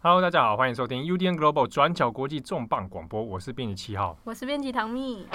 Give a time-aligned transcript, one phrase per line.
[0.00, 5.26] Hello，大家好，欢迎收听 UDN Global 转角国际重磅广播，我是编辑七号，我是编辑唐蜜。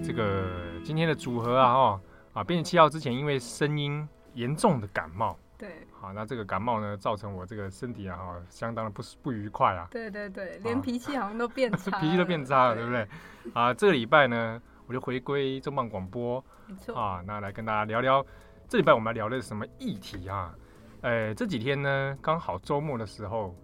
[0.00, 0.44] 这个
[0.84, 2.00] 今天的组合啊，哈
[2.34, 13.08] 啊，编辑七号之前因为声音严重的感冒，对，好，那这个感冒呢，造成我这个身体啊，哈，相当的不不愉快啊，对对对，连脾气好像都变差， 脾气都变差了，对，对不对？
[13.60, 16.94] 啊，这个礼拜呢，我就回归重磅广播，没错。
[16.96, 18.24] 啊，那来跟大家聊聊。
[18.72, 20.50] 这礼拜我们来聊的是什么议题啊？
[21.02, 23.54] 呃，这几天呢，刚好周末的时候，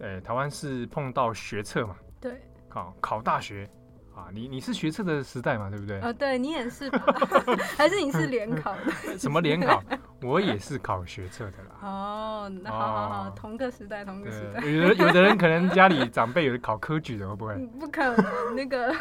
[0.00, 1.94] 呃，台湾是碰到学测嘛？
[2.20, 3.70] 对，考考大学
[4.12, 5.70] 啊，你你是学测的时代嘛？
[5.70, 6.00] 对不对？
[6.00, 6.98] 哦，对你也是吧？
[7.78, 8.90] 还是你是联考的？
[9.16, 9.80] 什么联考？
[10.20, 11.78] 我也是考学测的啦。
[11.88, 14.66] 哦，那好好好，同个时代，同个时代。
[14.66, 17.54] 有的有的人可能家里长辈有考科举的，会不会？
[17.78, 18.92] 不可能，那个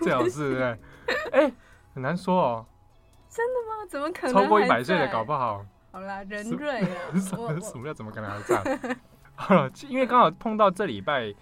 [0.00, 0.78] 最好是对，
[1.32, 1.52] 哎，
[1.92, 2.66] 很难说哦。
[3.34, 3.84] 真的吗？
[3.90, 4.32] 怎么可能？
[4.32, 5.66] 超过一百岁的搞不好。
[5.90, 6.86] 好啦，人瑞啊！
[7.18, 8.96] 什么什么叫怎么可能还在？
[9.34, 11.34] 好了，因为刚好碰到这礼拜，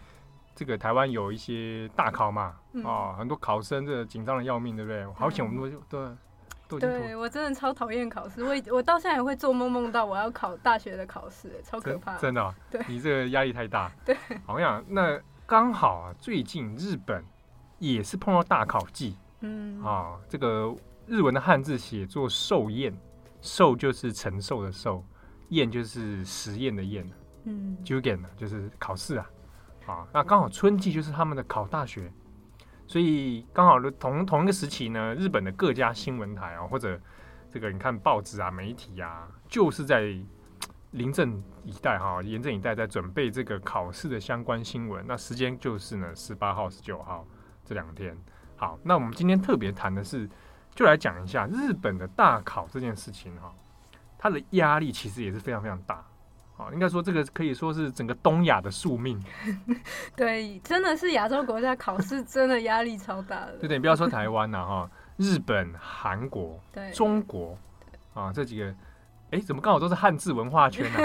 [0.55, 5.05] 这个台湾有一些大考嘛，嗯、哦，很多考生这紧张的要命，对不对？
[5.12, 6.17] 好险，我们都都
[6.69, 6.79] 都。
[6.79, 12.17] 对，我真的超讨厌考试，我我到现在也会做梦，梦到我要考大学的考试，超可怕。
[12.17, 12.55] 真的、哦？
[12.71, 13.93] 对，你这个压力太大。
[14.05, 17.23] 对，好像那刚好啊，最近日本
[17.79, 20.75] 也是碰到大考季，嗯啊、哦，这个。
[21.06, 22.97] 日文的汉字写作“寿宴”，
[23.42, 25.05] 寿”就是承受的“寿，
[25.48, 27.09] 宴”就是实验的“宴”。
[27.44, 29.31] 嗯，jugen 就是考试啊。
[29.86, 32.12] 啊，那刚好春季就是他们的考大学，
[32.86, 36.98] 所以刚好的同同一个时期呢，日本的各家新闻台啊，或者
[37.50, 40.16] 这个你看报纸啊、媒体啊，就是在
[40.92, 45.05] 临阵以待哈，严阵以待，在准备这个考试的相关新闻。
[45.05, 47.27] 那时间就是呢，十八号、十九号
[47.64, 48.16] 这两天。
[48.55, 50.31] 好，那我们今天特别谈的是。
[50.75, 53.53] 就来讲一下日本的大考这件事情哈，
[54.19, 56.03] 它的压力其实也是非常非常大，
[56.56, 59.23] 好，应该说这个可以说是整个东亚的宿命。
[60.16, 63.59] 对，真的是亚洲国家考试真的压力超大的。
[63.59, 67.59] 对对，你不要说台湾了哈，日本、韩国、对中国
[68.15, 68.75] 啊这几个，
[69.33, 70.99] 哎，怎么刚好都是汉字文化圈 呢？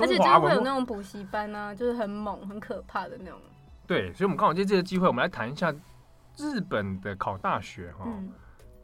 [0.00, 3.38] 而且就会有那种补习班啊，就是很猛、很可怕的那种。
[3.86, 5.72] 对，所以我们刚好借这个机会，我们来谈一下
[6.36, 8.06] 日本的考大学哈。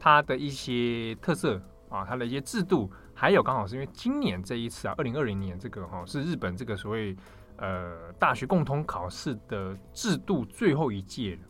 [0.03, 7.15] 它的一些特色啊，它的一些制度，还有刚好是因为今年这一次啊，二零二零年这个哈、是日本这个所谓
[7.57, 11.41] 呃大学共同考试的制度最后一届了，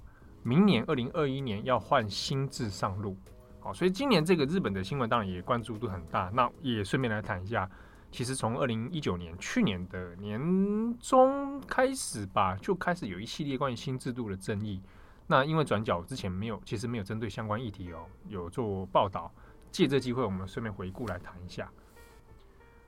[0.43, 3.15] 明年二零二一年要换新制上路，
[3.61, 7.69] 好、所以今年这个日本的新闻当然也关注度很大，那也顺便来谈一下，
[8.11, 14.81] 其实从二零一九年去年的年中开始吧，就开始有一系列关于新制度的争议。
[15.31, 19.31] 那因为转角之前没有，其实没有针对相关议题哦，有做报道。
[19.71, 21.71] 借这机会，我们顺便回顾来谈一下。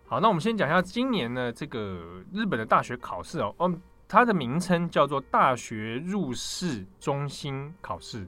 [0.05, 8.27] 好，那我们先讲一下今年呢这个日本的大学考试哦，嗯，它的名称叫做大学入试中心考试，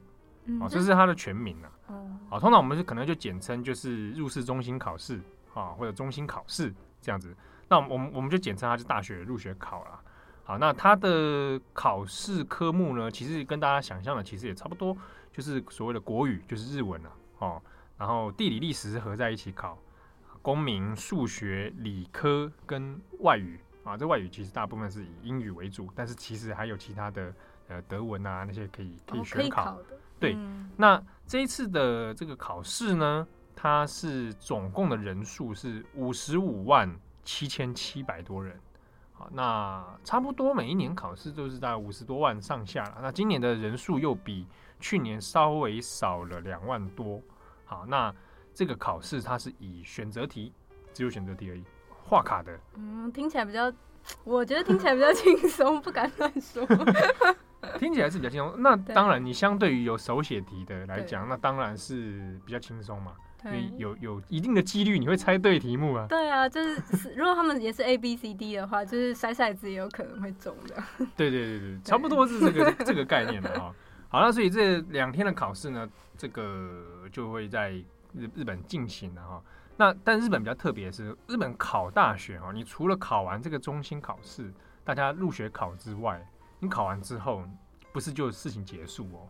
[0.62, 1.68] 哦，这是它的全名啊。
[2.30, 5.20] 好，通常我们是可能就简称就是入试中心考试
[5.52, 7.36] 啊，或者中心考试这样子。
[7.68, 10.00] 那我们我们就简称它是大学入学考啦。
[10.46, 14.96] 好，那它的考试科目呢，其实跟大家想象的其实也差不多，
[15.32, 17.60] 就是所谓的国语，就是日文了，哦，
[17.98, 19.76] 然后地理历史是合在一起考，
[20.42, 27.34] 公民、数学、理科跟外语啊，这外语其实大部分是以英语为主，但是其实还有其他的
[27.66, 36.88] 呃德文啊那些可以可以选考，哦、以考对，嗯、那这一次的这个考试呢，它是总共的人数是五十五万
[37.24, 38.56] 七千七百多人。
[39.18, 42.98] 好，那差不多每一年考试都是大概五十多万上下了。
[43.00, 44.46] 那今年的人数又比
[44.78, 47.22] 去年稍微少了两万多。
[47.64, 48.14] 好，那
[48.54, 50.52] 这个考试它是以选择题，
[50.92, 51.64] 只有选择题而已，
[52.04, 52.58] 画卡的。
[52.74, 53.72] 嗯，听起来比较，
[54.22, 56.66] 我觉得听起来比较轻松，不敢乱说。
[57.80, 58.62] 听起来是比较轻松。
[58.62, 63.12] 那当然，你相对于有手写题的来讲，那当然是比较轻松嘛。
[63.50, 66.06] 所以有有一定的几率你会猜对题目啊？
[66.08, 70.82] 对啊，就是 如果他们也是 A B C D 的话，就是筛骰子也有可能会中的。
[71.16, 73.74] 对对对对，差不多是这个 这个概念的哈。
[74.08, 77.70] 好了，那所以这两天的考试呢，这个就会在
[78.12, 79.42] 日日本进行了哈。
[79.76, 84.52] 那但日本比较特别的是，日本考大学哈，你除了考完这个中心考试，
[84.84, 86.26] 大家入学考之外，
[86.60, 87.44] 你考完之后
[87.92, 89.28] 不是就事情结束哦。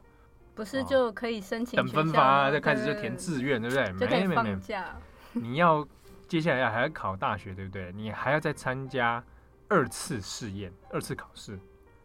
[0.56, 3.92] 不是就可以申请等分发，再开始就填志愿，对不对？
[3.98, 4.96] 就可以放假。
[5.32, 5.86] 你要
[6.26, 7.92] 接下来要还要考大学，对不对？
[7.92, 9.22] 你还要再参加
[9.68, 11.58] 二次试验、二次考试。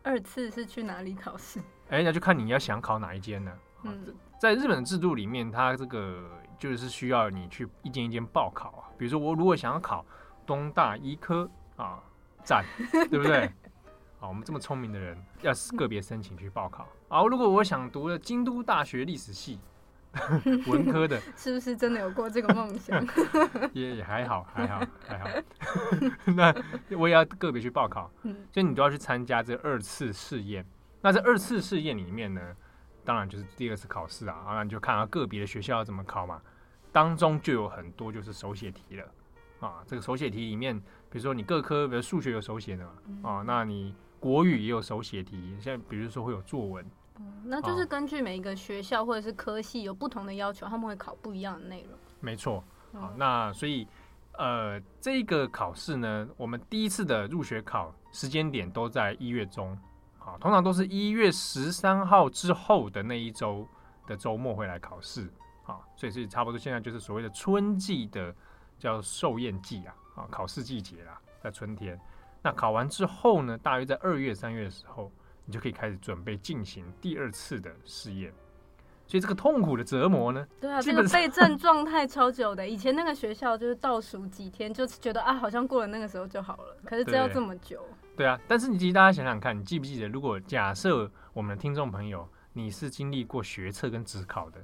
[0.03, 1.61] 二次是去哪里考试？
[1.89, 3.57] 哎，那就看你要想考哪一间了。
[3.83, 8.83] 嗯，在日本的制度里面，它这个就是需要你去一间一间报考啊。
[8.97, 10.05] 比如说我如果想要考
[10.45, 12.03] 东大医科啊，
[12.43, 12.65] 赞，
[13.09, 13.49] 对不对？
[14.21, 16.87] 好，我们这么聪明的人，要个别申请去报考。
[17.07, 19.59] 好，如果我想读了京都大学历史系。
[20.67, 23.03] 文科的， 是不是真的有过这个梦想？
[23.73, 25.27] 也也还好，还好，还好。
[26.35, 26.53] 那
[26.95, 28.11] 我也要个别去报考，
[28.51, 30.63] 所以你都要去参加这二次试验。
[31.01, 32.41] 那这二次试验里面呢，
[33.03, 34.35] 当然就是第二次考试啊。
[34.45, 36.39] 啊，你就看啊个别的学校要怎么考嘛。
[36.91, 39.05] 当中就有很多就是手写题了
[39.61, 39.81] 啊。
[39.87, 40.77] 这个手写题里面，
[41.09, 42.83] 比如说你各科，比如数学有手写的
[43.23, 46.85] 嘛，啊，那你国语也有手写题，像比如说会有作文。
[47.43, 51.91] 那就是根据每一个学校或者是科系有不同的要求，他们会考不一样的内容。
[52.19, 52.63] 没错，
[52.93, 53.87] 好，那所以
[54.37, 59.77] 呃，这个考试呢，我们第一次的入学考时间点都在一月中，
[60.19, 63.67] 好，通常都是一月十三号之后的那一周
[64.07, 65.27] 的周末会来考试，
[65.63, 68.33] 好，所以是差不多现在就是所谓的春季的
[68.79, 71.99] 叫寿宴季啊，啊，考试季节啦，在春天。
[72.41, 75.11] 那考完之后呢，大约在二月、三月的时候。
[75.43, 78.31] 你就可以开始准备进行第二次的试验，
[79.07, 80.47] 所以这个痛苦的折磨呢？
[80.61, 82.65] 对啊，这个备战状态超久的。
[82.65, 86.77] 以前那个学校就是倒数几天，就觉得啊，好像过了那个时候就好了。
[86.85, 87.83] 可是这要这么久？
[88.15, 94.61] 对，对啊，但是你其实大家想想看，你记不记得，如果假设我们的听众朋友你是经历过学测跟指考的，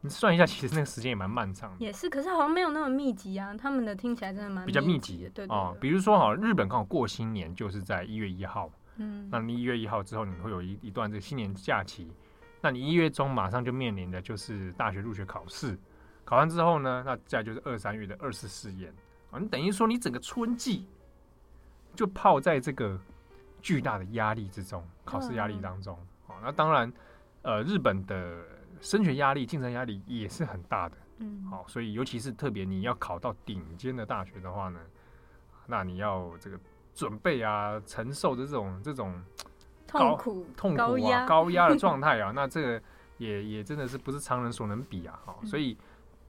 [0.00, 1.76] 你算一下，其实那个时间也蛮漫长的。
[1.78, 3.52] 也是，可是好像没有那么密集啊。
[3.56, 5.28] 他们的听起来真的蛮比较密集。
[5.34, 8.70] 对哦，比如说哈，日本刚好过新年就是在一月一号。
[8.96, 12.12] 嗯，那你一月一号之后，你会有一一段这个新年假期。
[12.60, 15.78] 那你一月中马上就面临的就是大学入学考试，
[16.24, 18.92] 考完之后呢，那再就是二三月的二次试验
[19.30, 19.38] 啊。
[19.38, 20.86] 你等于说你整个春季
[21.94, 22.98] 就泡在这个
[23.60, 25.96] 巨大的压力之中，考试压力当中
[26.26, 26.42] 啊。
[26.42, 26.92] 那当然，
[27.42, 28.44] 呃，日本的
[28.80, 30.96] 升学压力、竞争压力也是很大的。
[31.18, 34.80] 嗯，好，所以尤其是特别你要考到顶尖的大学的话呢，
[35.66, 36.58] 那你要这个。
[36.94, 39.22] 准备啊，承受的这种这种
[39.86, 42.82] 痛苦、痛苦啊、高压的 状态啊，那这个
[43.18, 45.16] 也也真的是不是常人所能比啊！
[45.24, 45.78] 哈、嗯，所以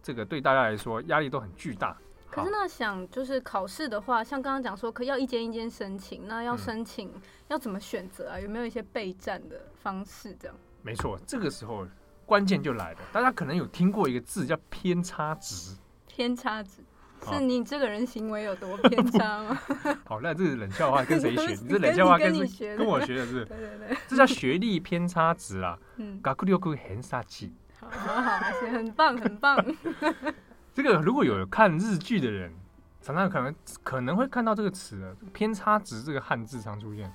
[0.03, 1.97] 这个对大家来说压力都很巨大。
[2.29, 8.39] 可是那想就是考试的话，像刚刚讲说，可要一间一间申请，那要申请、嗯、要怎么选择啊？
[8.39, 10.35] 有没有一些备战的方式？
[10.39, 11.83] 这样没错，这个时候
[12.29, 12.99] 关键就来了。
[13.11, 15.75] 大家可能有听过一个字叫偏差值，
[16.07, 16.83] 偏差值。
[17.27, 19.59] 是你这个人行为有多偏差吗？
[20.05, 21.53] 好，那这是冷笑话，跟谁学？
[21.63, 22.77] 你这冷笑话跟谁？
[22.77, 23.43] 跟我学的是？
[23.49, 25.77] 对对对，这叫学历偏差值啊。
[25.97, 27.49] 嗯，学力偏差值。
[27.79, 28.39] 好好好，
[28.71, 29.57] 很棒很棒。
[30.73, 32.53] 这个如果有看日剧的人，
[33.01, 37.11] 常常可能可能会看到这个词“偏差值”这个汉字常出现，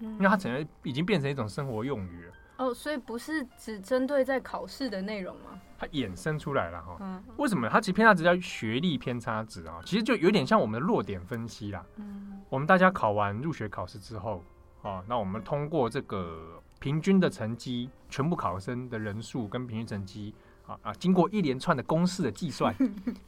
[0.00, 2.32] 因为它整个已经变成一种生活用语了。
[2.56, 5.60] 哦，所以不是只针对在考试的内容吗？
[5.76, 6.96] 它衍生出来了哈。
[7.00, 7.22] 嗯。
[7.36, 7.68] 为什么？
[7.68, 11.84] 它其实偏差值叫学历偏差值啊，其实就有点像我们的弱点分析啦。
[11.96, 12.40] 嗯。
[12.48, 14.44] 我们大家考完入学考试之后，
[14.82, 20.32] 啊，那我们通过这个平均的成绩，全部考生的人数跟平均成绩，
[20.66, 22.72] 啊啊，经过一连串的公式的计算，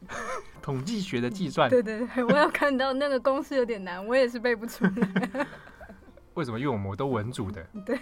[0.62, 1.68] 统计学的计算。
[1.68, 5.46] 对对对，我有看到那个公式有点难，我也是背不出来。
[6.36, 6.58] 为什么？
[6.60, 7.62] 因为我们都文组的。
[7.84, 7.96] 对。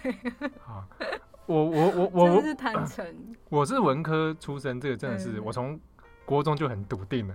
[0.66, 0.86] 啊。
[1.46, 3.06] 我我我我我是坦诚，
[3.50, 5.78] 我是文科出身，这个真的是我从
[6.24, 7.34] 国中就很笃定了，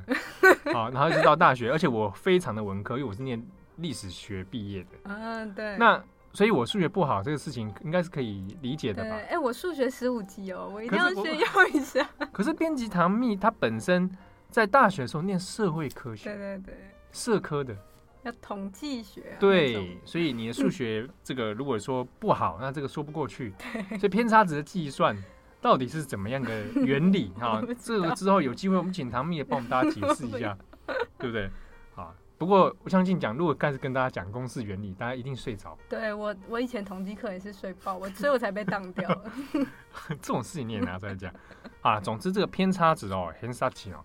[0.74, 3.40] 好， 然后一直到大学，而且我非常的文科，因为我是念
[3.76, 6.04] 历史学毕业的，嗯，对，那
[6.34, 9.16] 所以我数学不好，这个事情应该是可以理解的吧？
[9.30, 12.10] 哎，我数学十五级哦，我一定要炫耀一下。
[12.34, 14.10] 可是编辑唐蜜他本身
[14.50, 16.74] 在大学的时候念社会科学，对对对，
[17.12, 17.78] 社科的。
[18.24, 23.54] 要统计学、啊，对，所以你的数学 这个如果说不好，那这个说不过去。
[23.92, 25.16] 所以偏差值的计算
[25.62, 27.62] 到底是怎么样的原理 啊？
[27.82, 30.58] 这个之后有机会我们请唐蜜也帮我们大家解释一下，
[31.18, 31.50] 对不对？
[31.96, 35.78] 啊，不过我相信讲如果开始跟大家讲公式原理，大家一定睡着。
[35.88, 39.32] 对我，我以前统计课也是睡爆，我所以我才被当掉了。
[40.10, 41.34] 这种事情你也拿出来讲
[41.82, 42.00] 啊？
[42.02, 44.04] 总之这个偏差值哦，偏差值哦。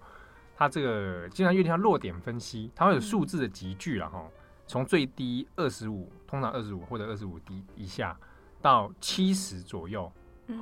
[0.57, 4.25] 它这个经常有点像落点分析，它会有数字的集聚了哈，
[4.67, 8.17] 从最低二十五，通常二十五或者二十五低以下
[8.63, 10.11] 到七十左右，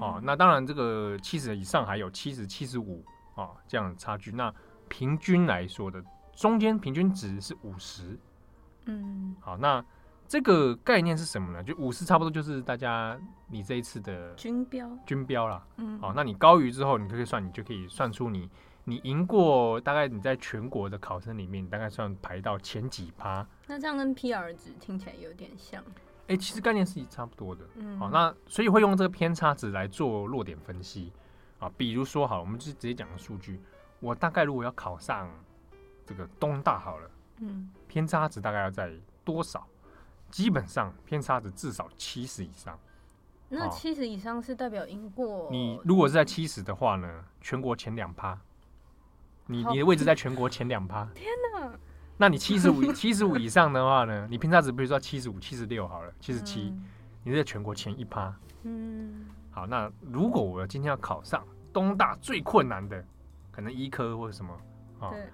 [0.01, 4.33] 好，那当然这个七十以上还有七十、七十五啊这样的差距。
[4.33, 4.53] 那
[4.89, 6.03] 平均来说的
[6.35, 8.19] 中间平均值是五十，
[8.87, 9.85] 嗯，好，那
[10.27, 11.63] 这个概念是什么呢？
[11.63, 18.49] 就五十差不多就是大家你这一次的均标，均标了，嗯，好，那你高于之后，你就可以算，你就可以算出你。
[18.85, 23.47] 你赢过大概你在全国的考生里面，你大概算排到前几趴。
[23.67, 25.81] 那这样跟 PR 值听起来有点像。
[26.23, 27.65] 哎、欸，其实概念是差不多的。
[27.77, 31.12] 嗯，好，那所以会用这个偏差值来做落点分析
[31.59, 31.71] 啊。
[31.77, 33.61] 比如说，好，我们就直接讲个数据。
[34.01, 35.31] 我大概如果要考上
[36.05, 38.93] 这个东大好了，嗯，偏差值大概要在
[39.25, 39.67] 多少？
[40.31, 42.79] 基本上偏差值至少七十以上。
[43.49, 45.49] 那七十以上是代表赢过？
[45.51, 48.37] 你如果是在七十的话呢，全国前两趴。
[49.47, 51.05] 你你的位置在全国前两趴。
[51.15, 51.73] 天哪！
[52.19, 54.29] 那你七十五七十五以上的话呢？
[54.31, 56.73] 你偏差值比如说七十五、七十六好了，七十七，
[57.25, 58.33] 你是在全国前一趴。
[58.63, 59.27] 嗯。
[59.51, 63.05] 好，那如果我今天要考上东大最困难的，
[63.51, 64.55] 可能医科或者什么
[65.01, 65.11] 啊？
[65.11, 65.29] 对。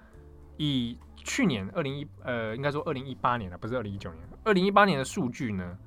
[0.57, 4.27] 以去年二零一呃，应该说二零一八年了，不是二零一九年。
[4.43, 5.77] 二零一八年的数据呢，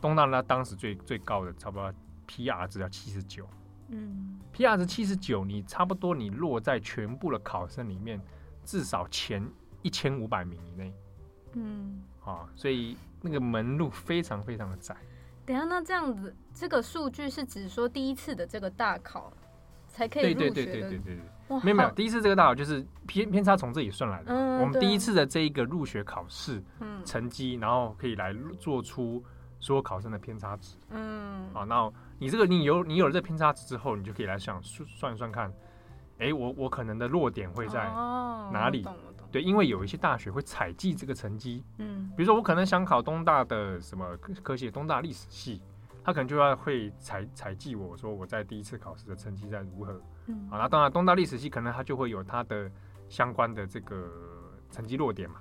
[0.00, 1.92] 东大那当时最最高的差不多
[2.26, 3.48] PR 值要七十九。
[3.90, 4.37] 嗯。
[4.58, 8.20] PR 值七十九，你差不多你落在全部的考生里面，
[8.64, 9.40] 至少前
[9.82, 10.92] 一千五百名以内。
[11.52, 12.02] 嗯。
[12.24, 14.96] 啊，所以那个门路非常非常的窄。
[15.46, 19.32] 等下，那这样子，这个数据是指说第一次的这个大考
[19.86, 20.54] 才可以入学的？
[20.54, 21.60] 对对对对对对对。
[21.62, 24.34] 没有没有，第一次这个大考就是偏偏差从这里算来的。
[24.34, 24.58] 嗯。
[24.58, 26.60] 我们第一次的这一个入学考试
[27.04, 29.22] 成绩，然后可以来做出
[29.60, 30.76] 所有考生的偏差值。
[30.90, 31.48] 嗯。
[31.52, 35.52] 好，那你这个你有你有了这偏差值之后，你就可以来想算一算看，
[36.18, 37.84] 哎，我我可能的弱点会在
[38.52, 38.86] 哪里？
[39.30, 45.60] 对，因为有一些大学会采集这个成绩，嗯，比如说我可能想考东大的什么科系，东大历史系，
[46.02, 52.70] 他可能就要会采采集我说我在第一次考试的成绩在如何，嗯，啊，那当然东大历史系可能他就会有他的
[53.08, 54.10] 相关的这个
[54.70, 55.36] 成绩落点嘛，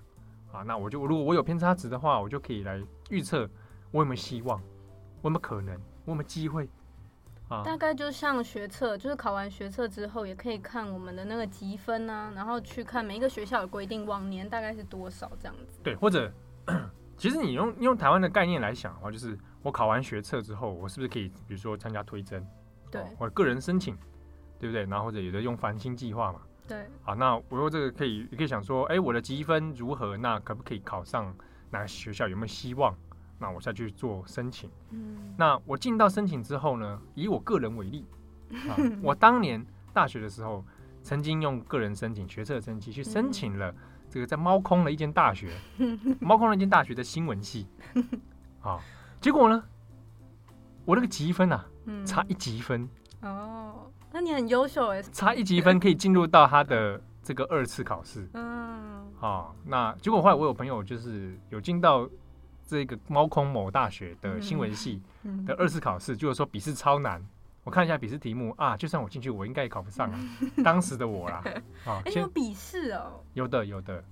[0.51, 3.49] 啊，那我就如果我有偏差值的话，我就可以来预测
[3.91, 4.59] 我有没有希望，
[5.21, 5.75] 我有没有可能，
[6.05, 6.69] 我有没有机会。
[7.49, 15.79] 啊大概就像学测，就是考完学测之后，也可以看我们的那个积分啊，然后去看每一个学校有规定往年大概是多少这样子。
[15.81, 16.29] 对，或者
[17.15, 22.45] 其实你用用台湾的概念来想的话，就是我考完学测之后，我是不是可以比如说参加推甄？
[22.91, 23.97] 对，或者个人申请，
[24.59, 24.83] 对不对？
[24.85, 26.41] 然后或者有的用繁星计划嘛。
[26.67, 26.85] 对。
[27.01, 30.17] 好，那我用这个可以，也可以想说，哎，我的积分如何？
[30.17, 31.33] 那可不可以考上
[31.69, 32.27] 哪个学校？
[32.27, 32.93] 有没有希望？
[33.39, 34.69] 那我下去做申请。
[34.89, 38.05] 嗯，那我进到申请之后呢，以我个人为例，
[38.69, 39.63] 啊，我当年
[39.93, 40.65] 大学的时候，
[41.03, 43.73] 曾经用个人申请学测成绩去申请了
[44.09, 45.53] 这个在猫空的一间大学，
[46.19, 47.67] 猫空的一间大学的新闻系，
[48.61, 48.79] 啊，
[49.21, 49.63] 结果呢，
[50.83, 51.65] 我那个积分啊，
[52.05, 52.89] 差一积分。
[53.21, 58.27] 哦，那你很优秀哎，差一积分可以进入到他的这个二次考试。
[58.33, 62.09] 嗯，啊，那结果后来我有朋友就是有进到。
[62.67, 65.01] 这个猫空某大学的新闻系
[65.45, 67.25] 的二次考试，就是说笔试超难。
[67.63, 70.19] 我看一下笔试题目啊，就算我进去，我应该也考不上啊。
[70.63, 71.43] 当时的我啦，
[71.83, 74.03] 啊，欸、有笔试哦，有的有的，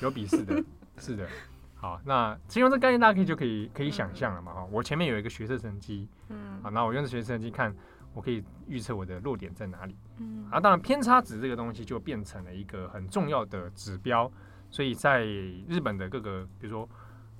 [0.00, 0.62] 有笔试的，
[0.96, 1.26] 是的。
[1.74, 4.54] 好，那其实用这概念，大家可以就可以可以想象了嘛。
[4.54, 7.74] 哈，我前面有一个学测成绩，嗯，好，那我用这学测成绩看，
[8.14, 9.94] 我可以预测我的弱点在哪里。
[10.18, 14.30] 嗯，啊，当然偏差值这个东西就变成了一个很重要的指标，
[14.70, 16.88] 所以在日本的各个，比如说。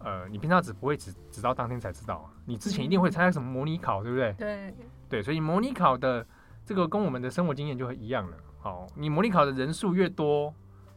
[0.04, 4.32] 呃，你偏差值不会只直到当天才知道啊，你之前一定会参加什么模拟考，对不对？
[4.34, 4.74] 对
[5.08, 6.26] 对，所以模拟考的
[6.64, 8.36] 这个跟我们的生活经验就会一样了。
[8.60, 10.52] 好，你模拟考的人数越多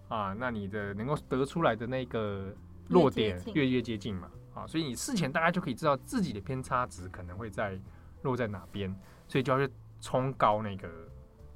[0.07, 2.53] 啊，那你的能够得出来的那个
[2.89, 4.29] 落点越越接近嘛。
[4.53, 7.77] 啊，所以你事前大家就可以知道自己的偏差值可能会在
[8.21, 8.95] 落在哪边，
[9.27, 10.87] 所以就要去冲高那个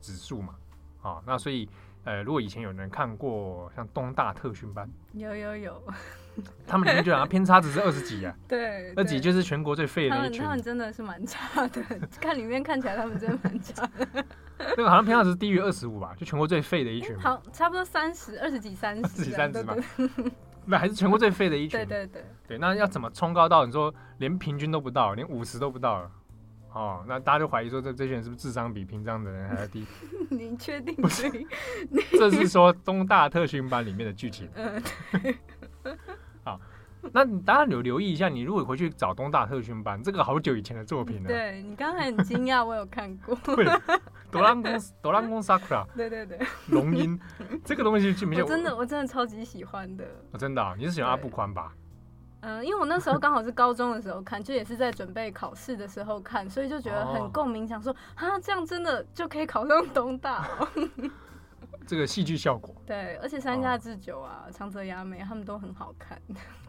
[0.02, 0.56] 指数嘛。
[1.02, 1.70] 啊，那所以
[2.04, 5.84] 呃，如果以前有人看过像东大特训班，有有有。
[6.68, 10.44] 他们里面就好像偏差值是二十几啊，对，二十几就是全国最废的一群。
[10.44, 11.82] 他们真的是蛮差的，
[12.22, 14.26] 看里面看起来他们真的蛮差的。
[14.76, 17.18] 这个好像偏差值低于二十五吧，就全国最废的一群。
[17.20, 19.76] 好，差不多三十，二十几、三十，二十几、三十吧。
[20.66, 21.80] 那还是全国最废的一群。
[21.80, 22.26] 对对对。
[22.48, 26.12] 对，那要怎么冲高到你说连平均都不到，连五十都不到了？
[26.72, 29.84] 哦，那大家就怀疑说这这些人是不是智商比平常的人还要低？
[30.30, 30.94] 你确定？
[30.98, 31.32] 不是，
[32.12, 34.48] 这是说东大特训班里面的剧情。
[36.44, 36.60] 好，
[37.14, 38.30] 那你当然有留意一下。
[38.30, 41.28] 你如果回去找东大特训班，这个好久以前的作品了。
[41.28, 43.36] 对，你刚才很惊讶，我有看过。
[43.56, 43.66] 对，
[44.32, 45.86] 哆啦 A 梦，哆啦 A 梦，Sakura。
[45.96, 47.20] 对对对，龙樱
[47.64, 48.46] 这个东西就没有。
[48.46, 50.06] 我真的，我真的超级喜欢的。
[50.32, 51.74] 哦、真的、啊，你是喜欢阿布宽吧？
[52.42, 60.68] 嗯、呃，因为我那时候刚好是高中的时候看，就也是在准备考试的时候看，所以就觉得很共鸣，想说啊，这样真的就可以考上东大、哦。
[61.90, 66.22] 这个戏剧效果对，而且山下智久啊、哦、长泽雅美他们都很好看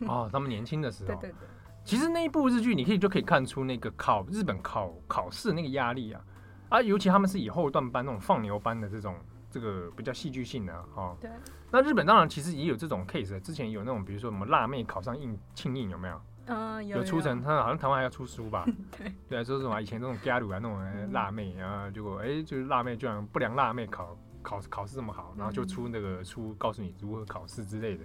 [0.06, 0.30] 哦。
[0.32, 1.48] 他们年轻的时候， 对对对。
[1.84, 6.24] 其实那一部日剧，你可以就可以看出那个考日本考考试那个压力啊
[6.70, 9.14] 啊，尤其他们是以后段班那种放牛班的这种
[9.50, 11.14] 这个比较戏剧性的哦。
[11.20, 11.30] 对。
[11.70, 16.18] 那日本当然其实也有这种 case，之前有那种比如说什么辣妹考上应庆应有没有？
[16.46, 18.64] 嗯，有有出成，他好像台湾还要出书吧？
[18.96, 24.16] 对对，说什么以前那种加鲁啊那种辣妹，然后结果哎，就是辣妹居然不良辣妹考。
[24.42, 28.04] 考考试这么好，然后就出那个出告诉你如何考试之类的，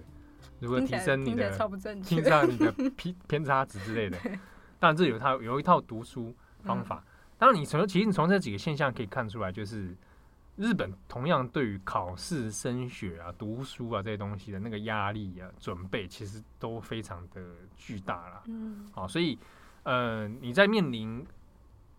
[0.60, 1.50] 如何提升你的
[2.04, 4.18] 听差你的 偏偏差值之类的。
[4.78, 7.02] 当然，这有套有一套读书方法。
[7.38, 9.96] 当然，你从其实你从这几个现象可以看出来，就是
[10.56, 17.42] 日本同样对于考试、升学啊、读书啊这些东西的那个压力啊、准备，其实都非常的
[17.76, 18.42] 巨大了。
[18.46, 19.38] 嗯，好，所以
[19.82, 21.26] 呃，你在面临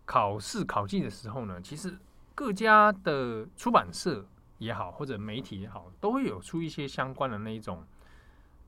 [0.04, 1.96] 考试考绩的时候呢，其实
[2.38, 4.24] 各家的出版社
[4.58, 7.84] 也好，或者媒体也好，都会有出一些相关的那一种，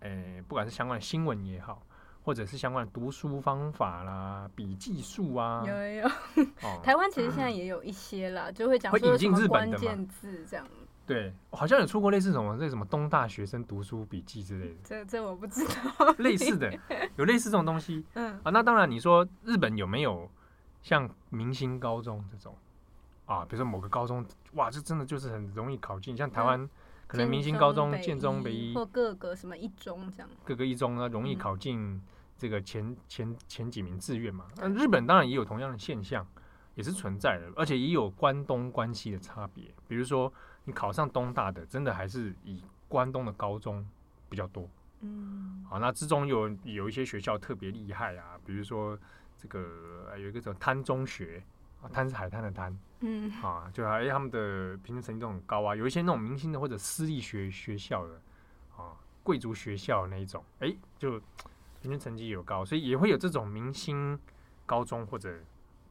[0.01, 1.81] 呃，不管是相关的新闻也好。
[2.23, 6.07] 或者是相关的读书方法啦、笔记术啊，有有有。
[6.63, 10.67] 哦、 台湾其实现在也有一些啦，嗯、就会讲说什么关键字这样。
[11.07, 14.75] 对，好像有出过类似什么那什么东大学生读书笔记之类的。
[14.85, 16.13] 这这我不知道。
[16.19, 16.71] 类似的，
[17.17, 18.05] 有类似这种东西。
[18.13, 20.31] 嗯啊，那当然，你说日本有没有
[20.83, 22.55] 像明星高中这种
[23.35, 23.47] 啊？
[23.49, 26.61] 比如说某个高中，哇，这真的就是很容易考进，像台湾。
[26.63, 26.71] 嗯
[27.11, 32.01] 可能明星高中、建中、北一或各个什么一中这样，各个一中呢容易考进
[32.39, 34.47] 这个前前前几名志愿嘛。
[34.59, 36.25] 那日本当然也有同样的现象，
[36.77, 39.65] 也是存在的，而且也有关东关西的差别。
[39.89, 40.33] 比如说
[40.67, 43.85] 你考上东大的，真的还是以关东的高中
[44.29, 44.69] 比较多。
[45.01, 48.97] 嗯，好，那之中有有一些学校特别厉害啊，比如说
[49.37, 51.43] 这个有一个叫滩中学。
[51.83, 55.75] 啊，滩是海滩的滩，嗯，啊，就哎，他们的平均成绩都很高啊。
[55.75, 58.21] 有一些那种明星的或者私立学学校的，
[58.77, 61.19] 啊，贵族学校那一种，哎，就
[61.81, 64.19] 平均成绩有高，所以也会有这种明星
[64.67, 65.41] 高中或者。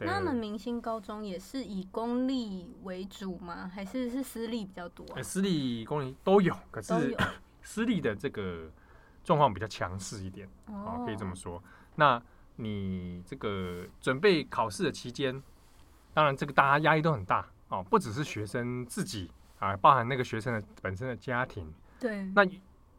[0.01, 3.67] 那他们明星高中也是以公立为主吗？
[3.67, 5.21] 还是是私立比较多啊？
[5.21, 7.17] 私立、公立都有，可是
[7.63, 8.71] 私立的这个
[9.23, 11.61] 状况比较强势一点，啊，可以这么说。
[11.95, 12.21] 那
[12.55, 15.41] 你这个准备考试的期间。
[16.19, 21.65] 当然，这个大家压力都很大哦，不只是学生自己啊，包含那个学生的本身的家庭。
[21.97, 22.25] 对。
[22.35, 22.45] 那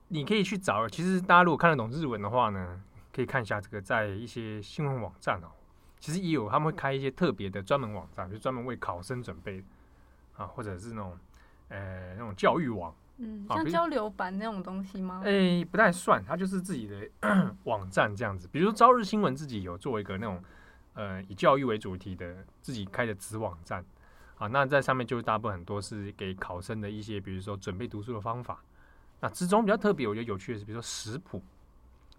[0.09, 5.49] 你可以去找，其实大家如果看得懂日文的话呢，可以看一下这个在一些新闻网站哦，
[5.99, 9.63] 其实也有他们会开一些特别的专门网站，就专门为考生准备
[10.35, 11.19] 啊，或者是那种
[11.69, 15.21] 呃那种教育网，嗯，像交流版那种东西吗？
[15.27, 17.07] 哎，不太算，它就是自己的
[17.65, 18.49] 网站这样子。
[18.51, 20.43] 比如说朝日新闻自己有做一个那种。
[20.95, 23.85] 呃，以教育为主题的自己开的子网站，
[24.39, 28.63] 啊，那在上面就大部分很多是给考生的一些，比如说准备读书的方法。
[29.21, 31.39] 那之中比较特别，我觉得有趣的是，比如说食谱，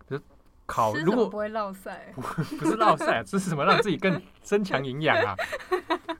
[0.07, 0.21] 比如
[0.65, 2.21] 考如果不会落赛，不
[2.57, 5.35] 不是落赛，这是什么让自己更 增强营养啊？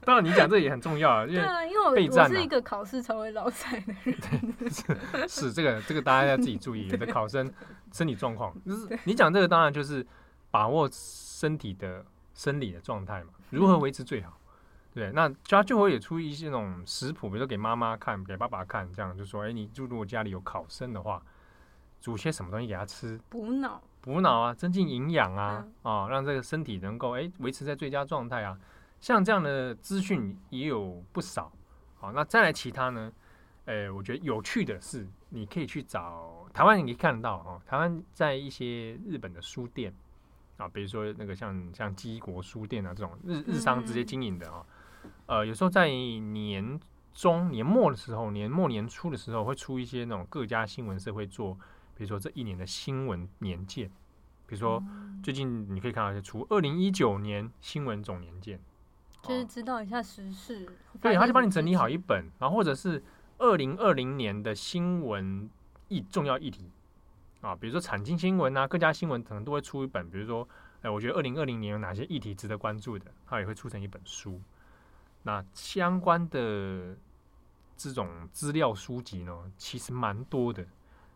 [0.04, 7.50] 当然，你讲这也很重要啊，因为因为我是一个考试才会落赛的人，是是这个这个大家要自己注意，有的考生
[7.92, 10.04] 身体状况，就是你讲这个当然就是
[10.50, 12.04] 把握身体的。
[12.34, 14.38] 生理的状态嘛，如何维持最好？
[14.94, 21.22] 对，那家就会也出一些那种食谱，比如说给妈妈看，给爸爸看，这样就说，哎，你就如果家里有考生的话，
[21.98, 28.58] 煮些什么东西给他吃，补脑，补脑啊，增进营养啊，啊，让这个身体能够哎维持在最佳状态啊。
[29.00, 31.50] 像这样的资讯也有不少。
[31.98, 33.10] 好，那再来其他呢？
[33.64, 39.94] 哎，我觉得有趣的是，你可以去找台湾，你可以看得到哦，台湾在一些日本的书店。
[40.62, 44.64] 啊，比如说那个像像基国书店啊这种日日商直接经营的啊，
[45.26, 46.78] 呃，有时候在年
[47.12, 51.54] 中年末的时候，年末年初的时候会出一些那种各家新闻社会做，
[51.96, 53.88] 比如说这一年的新闻年鉴，
[54.46, 54.82] 比如说
[55.22, 58.60] 最近你可以看到一些出二零一九年新闻总年鉴，
[59.22, 60.68] 就是知道一下时事。
[61.00, 63.02] 对，他就帮你整理好一本，然后或者是
[63.38, 65.50] 二零二零年的新闻
[65.88, 66.70] 议重要议题。
[67.42, 70.08] 啊，比如说产经新闻啊，各家新闻可能都会出一本。
[70.08, 70.48] 比如说，
[70.80, 74.40] 哎，我觉得二零二零年有哪些议题值得关注的，它也会出成一本书。
[75.24, 76.96] 那相关的
[77.76, 80.66] 这种资料书籍呢，其实蛮多的。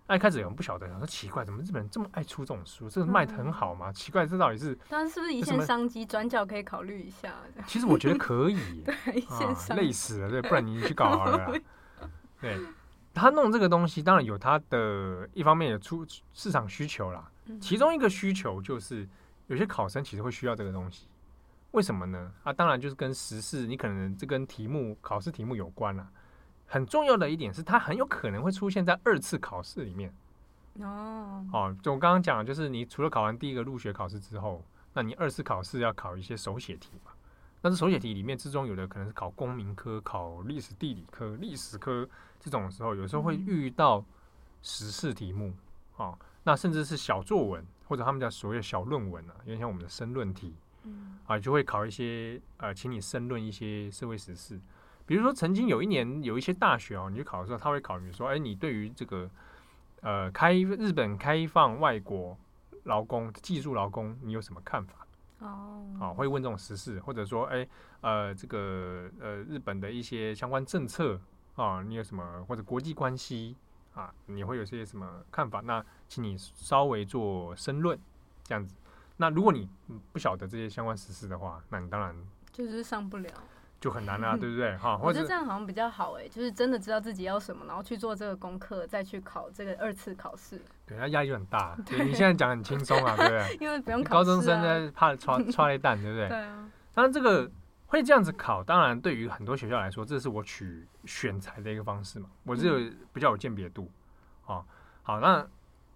[0.09, 2.89] 那一开始有人不晓得，说奇怪，怎么日本人这么爱出这种书？
[2.89, 3.91] 这个卖的很好吗？
[3.91, 4.79] 嗯、奇怪，这到底是？
[4.89, 6.07] 但是是不是一线商机？
[6.07, 7.35] 转角可以考虑一下。
[7.67, 8.83] 其实我觉得可以。
[8.87, 11.53] 对，一线商机、啊、累死了，对，不然你去搞好了。
[12.41, 12.57] 对。
[13.17, 17.31] 他弄这个东西，当然有他的一方面的出市场需求啦。
[17.61, 19.09] 其中一个需求就是，
[19.47, 21.09] 有些考生其实会需要这个东西。
[21.71, 22.31] 为什么呢？
[22.43, 26.07] 啊，当然就是跟时事，你可能这跟题目考试题目有关啦。
[26.67, 30.13] 很重要的一点是，它很有可能会出现在二次考试里面。
[30.81, 37.13] 哦，哦，就我刚刚讲，就是你除了考完第一个入学考试之后，那你二次考试要考一些手写题嘛。
[37.67, 44.05] 但是手写题里面之中有的可能是考公民科、考历史地理科、历史科这种时候，有时候会遇到
[44.63, 45.53] 时事题目
[45.97, 50.55] 啊、哦，那甚至是小作文或者他们叫所谓的小论文啊，有点像我们的申论题，
[51.27, 54.61] 啊，就会考一些呃，请你申论一些社会时事。
[55.05, 59.29] 比如说曾经有一年有一些大学哦，你去考的时候，他会考你说，哎，你对于这个
[60.03, 62.39] 呃开日本开放外国
[62.85, 65.06] 劳工技术劳工，你有什么看法？
[65.39, 67.67] 哦，啊，会问这种时事，或者说，哎，
[68.01, 71.21] 呃，这个呃日本的一些相关政策
[71.57, 73.57] 啊，你有什么或者国际关系
[73.95, 75.61] 啊，你会有些什么看法？
[75.61, 77.99] 那请你稍微做申论，
[78.45, 78.75] 这样子。
[79.19, 79.69] 那如果你
[80.13, 82.15] 不晓得这些相关时事的话，那你当然
[82.53, 83.31] 就是上不了。
[83.79, 84.77] 就很难啊，对不对？
[84.79, 90.61] 哈，我觉得这样好像比较好哎，就是真的知道自己要什么，然后去做这个功课，再去考这个二次考试。
[90.87, 91.77] 对，那压力就很大。
[91.85, 93.57] 对，你现在讲很轻松啊，对不对？
[93.61, 94.13] 因为不用考试。
[94.13, 96.29] 高中生在怕抓抓雷蛋，对不对？
[96.29, 96.69] 对啊。
[96.95, 97.51] 当然，这个
[97.87, 102.31] 会这样子考，当然对于很多学校来说，这是我取选材的一个方式嘛。
[102.45, 103.91] 我是有比较有鉴别度。
[104.47, 104.65] 哦，
[105.03, 105.47] 好，那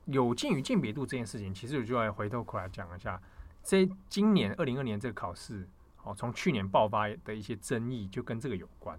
[0.04, 3.18] 有鉴于鉴别度这件事情，其实我就要回头过来讲一下，
[3.62, 5.66] 这今年二零二年这个考试。
[6.04, 8.98] 哦，从去年爆发的一些争议就跟这个有关。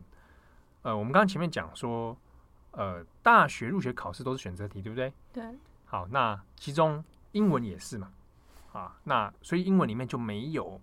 [0.84, 2.18] 呃，我们刚刚前面讲说，
[2.72, 5.14] 呃，大学入学考试都是选择题，对不对？
[5.34, 5.44] 对。
[5.86, 8.12] 好，那其中英文也是嘛？
[8.72, 10.80] 啊，那所以英文里面就没有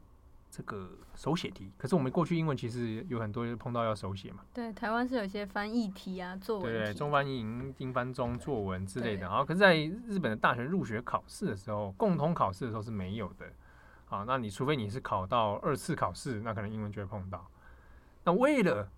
[0.51, 1.73] 这个手写题。
[1.79, 4.45] 可是我们过去英文其实有很多碰到要手写嘛。
[4.53, 6.71] 对，台湾是有一些翻译题啊，作文。
[6.71, 9.23] 对，中翻英、英翻中，作文之类的。
[9.23, 13.47] 然后，可是在日本的大学入学考试的时候，共同考试的时候是没有的。
[14.09, 17.47] 好，那你除非你是考到二次考试，那可能英文就会碰到。
[18.25, 18.91] 那为了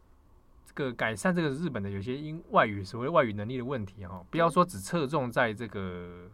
[0.65, 6.31] 这个改善这个日本的有些英外语所谓外语能力的问题哈，不要说只侧重在这个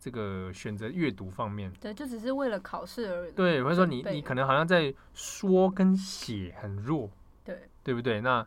[0.00, 3.32] 这个选择阅读方面，对，就只是为了考试而已。
[3.32, 7.08] 对，或者说你你可能好像在说跟写很弱，
[7.44, 8.20] 对，对不对？
[8.20, 8.44] 那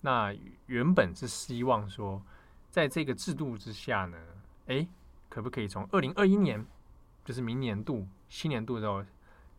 [0.00, 2.20] 那原本是希望说，
[2.68, 4.18] 在这个制度之下呢，
[4.66, 4.84] 哎，
[5.28, 6.66] 可不可以从二零二一年，
[7.24, 9.04] 就是明年度新年度的时候。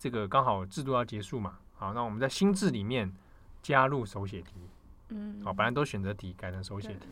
[0.02, 3.14] 这个刚好制度要结束嘛，好，那我们在新制里面
[3.62, 4.56] 加入手写题，
[5.10, 7.06] 嗯，好，本来都选择题改成手写题，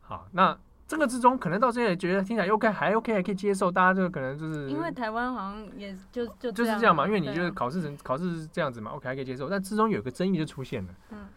[0.00, 0.58] 好，那
[0.88, 11.28] 这个之中可能到现在觉得听起来 OK 还 OK 还可以接受，大家就可能就是因为台湾好像也就就就是这样嘛，因为你就是考试成考试是这样子嘛，OK 还可以接受，但之中有个争议就出现了，嗯，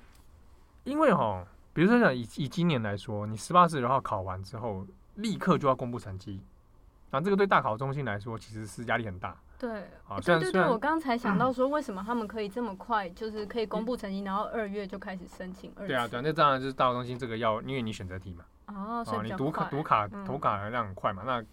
[0.85, 6.41] 因为哈，比如说像以以今年来说，你十八十九号考完之后，立刻就要公布成绩，
[7.11, 9.37] 那，这个对大考中心来说其实是压力很大。
[9.59, 9.91] 对，
[10.23, 15.85] 对对对，我刚才想到说，为什么他们可以这么快，就是可以公布成绩，然后二月就开始申请二。
[15.85, 18.45] 对啊，对，那当然就是大陆中心这个要，因为你选择题嘛。
[18.67, 21.43] 哦，所以你读卡读卡投卡的量很快嘛，那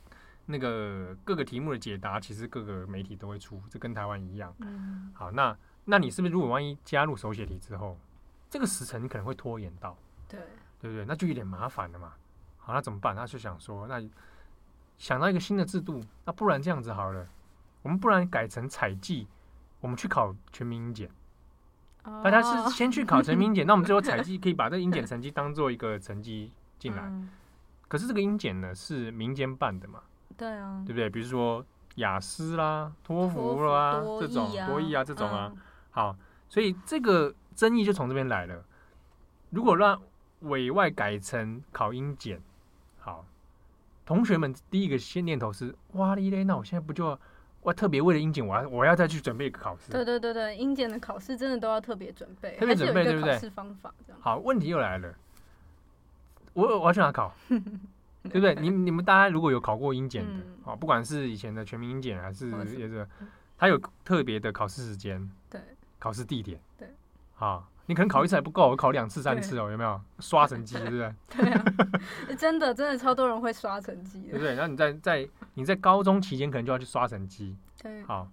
[0.47, 4.55] 那个各个题目的解答，其实各个媒体都会出，这跟台湾一样。
[4.61, 5.11] 嗯。
[5.13, 7.99] 好，那那你是不是如果万一加入手写题之后，
[8.49, 9.97] 这个时辰你可能会拖延到？
[10.29, 10.39] 对。
[10.79, 11.05] 对不对？
[11.05, 12.13] 那就有点麻烦了嘛。
[12.59, 13.17] 好，那怎么办？
[13.17, 14.01] 他就想说，那
[14.99, 17.27] 想到一个新的制度，那不然这样子好了。
[17.87, 19.29] 我们不然改成采计，
[19.81, 21.09] 我们去考全民英检。
[22.03, 27.05] 大家是先去考全民英检，那我们最后采计可以把这个英检成绩当做一个成绩进来。
[27.05, 27.31] 嗯、
[27.87, 30.01] 可是这个英检呢是民间办的嘛？
[30.37, 31.09] 对啊，对不对？
[31.09, 35.53] 比如说雅思啦、托福啦这种多益啊这种啊。
[35.91, 36.17] 好，
[36.49, 38.65] 所以这个争议就从这边来了。
[39.51, 40.03] 如果让
[40.41, 42.43] 委外改成考英检，
[42.99, 43.25] 好，
[44.05, 47.17] 同学们第一个先念头是哇哩嘞，那我现在不就？
[47.67, 49.91] 我特别为了英检，我要我要再去准备一个考试。
[49.91, 53.35] 对对对对，英检的考试真的都要特别准备，特别准备，对不对？
[53.35, 54.23] 考试方法这样。
[54.23, 55.13] 好，问题又来了，
[56.53, 57.35] 我我要去哪考？
[58.23, 58.55] 对不对？
[58.55, 60.31] 你你们大家如果有考过英检的，
[60.65, 62.49] 啊、嗯，不管是以前的全民英检还是
[62.79, 63.05] 也是，
[63.59, 65.61] 它有特别的考试时间，对，
[65.99, 66.89] 考试地点，对，
[67.35, 67.67] 好。
[67.87, 71.15] 你可能考一次还不够，我考两次、三次哦，有没有刷成绩，对不对？
[71.37, 71.65] 对啊，
[72.37, 74.55] 真的真的超多人会刷成绩，对不对？
[74.55, 78.29] 然后你在在你在高中期间可能就要去刷成绩，对，好，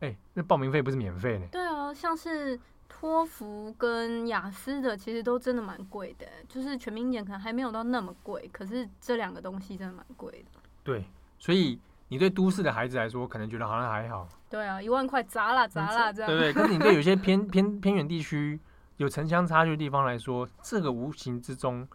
[0.00, 1.46] 哎，那报名费不是免费呢？
[1.52, 10.60] 对啊，像是托福跟雅思的，其实都真的蛮贵的，就是全民英检可能还没有到那么贵，可是这两个东西真的蛮贵的。
[10.82, 11.04] 对，
[11.38, 14.26] 所以你对都市的孩子来说，可能觉得好像还好。
[14.48, 16.52] 对啊，一万块砸啦砸啦这样，对不对？
[16.54, 18.58] 可是你对有些偏偏偏远地区。
[18.96, 21.86] 有城乡差距的地方来说，这个无形之中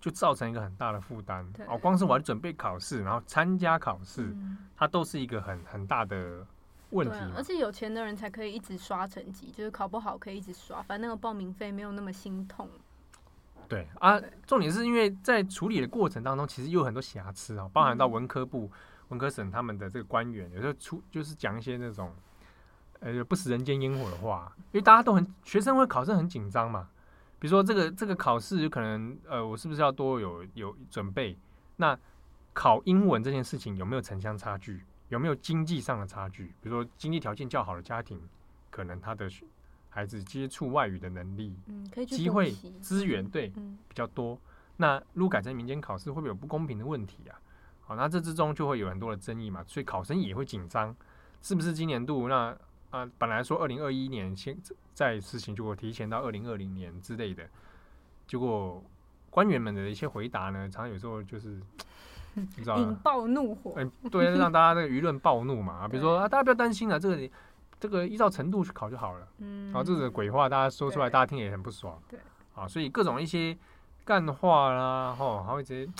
[0.00, 1.46] 就造成一个很大的负担。
[1.68, 6.44] 哦，光是我要准备考试，然后参加考试，嗯、它都是一个很很大的
[6.90, 7.16] 问题。
[7.36, 12.68] 而且有钱的人才可以一直刷成绩，就是考不好可以一直刷，反正那个报名费没有那么心痛。
[13.68, 18.78] 对啊，对重点是因为在处理的过程当中，其实有很多瑕疵啊，包含到文科部、嗯、
[19.10, 22.12] 文科省他们的这个官员，有时候出就是讲一些那种。
[23.00, 26.88] 呃，不食人间烟火的话，因为大家都很学生会考试很紧张嘛。
[27.38, 31.38] 比如说这个这个考试有可能，呃，我是不是要多有有准备？
[31.76, 31.96] 那
[32.52, 34.82] 考英文这件事情有没有城乡差距？
[35.08, 36.46] 有没有经济上的差距？
[36.60, 38.20] 比如说经济条件较好的家庭，
[38.70, 39.46] 可能他的孩
[39.88, 44.38] 孩子接触外语的能力，嗯，可以机会资源对、嗯、比较多。
[44.76, 47.40] 那如果改成民间考试，会不会有不公平的问题啊？
[47.80, 50.94] 好，那这之中就会有很多的争议嘛，所以考生也会紧张，
[51.40, 52.56] 是不是今年度那啊、
[52.90, 54.56] 呃，本来说二零二一年先
[54.94, 57.44] 在实行，结果提前到二零二零年之类的，
[58.26, 58.82] 结果
[59.30, 61.60] 官员们的一些回答呢，常常有时候就是
[62.34, 67.30] 你知道引爆怒火，哎、欸，对，让大家那个舆论暴怒嘛， 比如说啊，大家不要担心啊，这个
[67.78, 72.18] 这个依照程度去考就好了，嗯，然后这个鬼话大家说出来，大家听也很不爽，对，
[72.54, 73.56] 啊，所以各种一些
[74.04, 75.92] 干话啦，吼，还会直接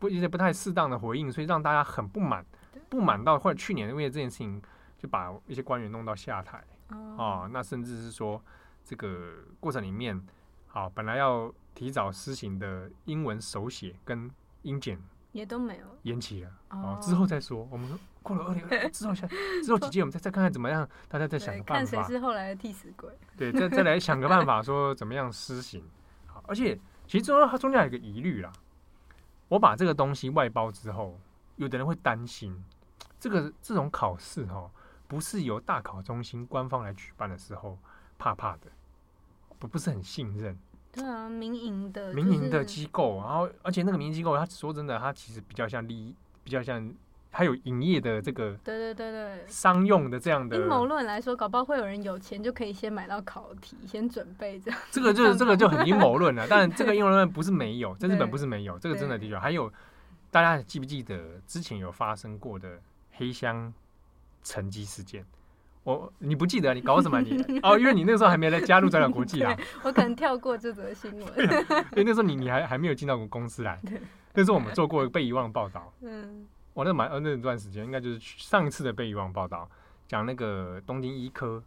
[0.00, 2.44] 不一些不太适当的回应，所以让大家很不满，
[2.88, 4.60] 不满到或者去年因为这件事情
[5.02, 6.62] 就把一些官员弄到下台，
[7.18, 8.40] 啊，那甚至是说
[8.84, 10.24] 这个过程里面，
[10.68, 14.30] 好，本来要提早施行的英文手写跟
[14.62, 14.96] 英检。
[15.32, 17.66] 也都没有延期了哦，之后再说。
[17.70, 19.26] 我们说过了二零二之后， 下
[19.64, 21.96] 之后几届我们再再看看怎么样，大家再想个办法。
[21.96, 23.10] 看谁是后来的替死鬼。
[23.36, 25.82] 对，再再来想个办法，说怎么样施行。
[26.26, 28.52] 好，而且其实中它中间有一个疑虑啦。
[29.48, 31.18] 我把这个东西外包之后，
[31.56, 32.62] 有的人会担心，
[33.18, 34.70] 这个这种考试哈，
[35.12, 37.76] 不是由大考中心官方来举办的时候，
[38.16, 38.60] 怕怕的，
[39.58, 40.58] 不不是很信任。
[40.90, 46.90] 对啊，民营的民营的机构，然后而且那个民营机构，他说真的，他其实比较像利益，比较像
[47.30, 50.56] 还有营业的这个，对对对对，商用的这样的。
[50.56, 54.80] 阴谋论来说，搞不好会有人有钱就可以先买到考题，先准备这样。
[54.90, 59.70] 这个就是这个就很阴谋论了， 但这个阴谋论不是没有，在日本不是没有，这个真的的确还有。
[60.30, 62.80] 大家记不记得之前有发生过的
[63.18, 63.70] 黑箱
[64.42, 65.24] 成绩事件？
[65.84, 67.76] 我你不记得你搞什么你 哦？
[67.78, 69.56] 因为你那个时候还没来加入展览国际啊。
[69.82, 71.28] 我可能跳过这则新闻。
[71.92, 73.80] 因为那时候你你还还没有进到我们公司来。
[74.32, 75.92] 那时候我们做过被遗忘报道。
[76.02, 76.46] 嗯。
[76.74, 79.68] 我那蛮呃那段时间应该就是上一次的被遗忘报道，
[80.06, 81.62] 讲那个东京医科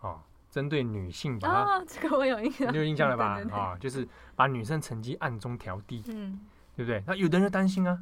[0.00, 2.72] 哦，针对女性把啊、哦，这个我有印象。
[2.72, 3.40] 你有印象了吧？
[3.50, 6.38] 啊、哦，就是把女生成绩暗中调低，嗯，
[6.76, 7.02] 对不对？
[7.06, 7.98] 那有的人就担心啊。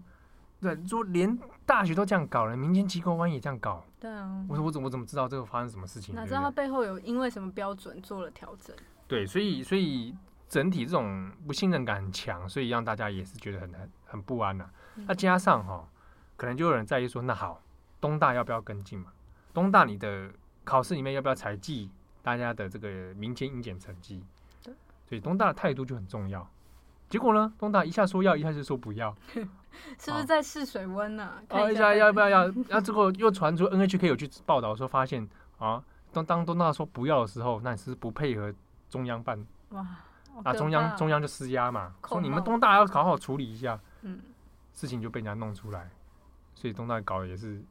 [0.65, 4.45] 对，说连大学都这样搞了，民间机构万一也这样搞，对啊。
[4.49, 6.15] 我说我怎么我怎么知道这个发生什么事情？
[6.15, 8.75] 哪知道他背后有因为什么标准做了调整？
[9.07, 10.15] 对，所以所以
[10.49, 14.71] 整体这种不信任感很强，所以让大家也是觉得很很很不安呐、啊。
[15.07, 15.89] 那、嗯、加上哈、哦，
[16.37, 17.61] 可能就有人在意说，那好，
[18.01, 19.13] 东大要不要跟进嘛？
[19.53, 20.31] 东大你的
[20.65, 21.91] 考试里面要不要采记
[22.23, 24.25] 大家的这个民间应检成绩？
[24.63, 24.75] 对，
[25.07, 26.49] 所以东大的态度就很重要。
[27.09, 29.15] 结果呢，东大一下说要，一下就说不要。
[29.99, 31.43] 是不是在试水温呢、啊？
[31.51, 32.49] 哦，一下要不要要？
[32.69, 38.53] 那这个又传出 NHK 有去报道说，发现啊，当当东大说不要的时候，那你是不配合
[38.89, 39.87] 中央办哇？
[40.45, 43.79] 那中央中央就施压嘛，说你们东大要好好处理一下。
[44.03, 44.21] 嗯，
[44.73, 45.89] 事情就被人家弄出来，
[46.55, 47.63] 所以东大搞的也是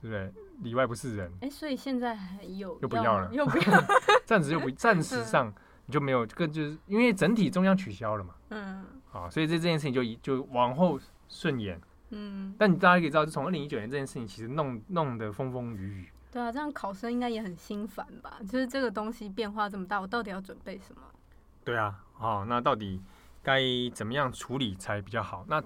[0.00, 0.32] 对不对？
[0.62, 1.30] 里外不是人。
[1.40, 3.84] 哎、欸，所以现在还有又不要了，又不要，
[4.24, 5.52] 暂时又不暂时上你
[5.92, 8.34] 就没有，这个就是因为整体中央取消了嘛。
[8.48, 10.98] 嗯，啊，所以这这件事情就就往后。
[11.34, 16.08] 顺延，嗯，但你大家可以知道，就从二零一九年这件事情，其实弄弄得风风雨雨。
[16.30, 18.38] 对啊，这样考生应该也很心烦吧？
[18.46, 21.00] 就是这个东西变化这么大，我到底要准备什么？
[21.64, 23.00] 对啊，好，那到底
[23.42, 23.62] 该
[23.94, 25.42] 怎么样处理才比较好？
[25.48, 25.62] 那